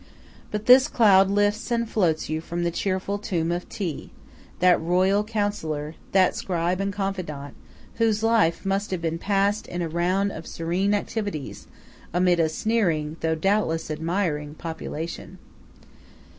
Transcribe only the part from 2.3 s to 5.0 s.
you in the cheerful tomb of Thi, that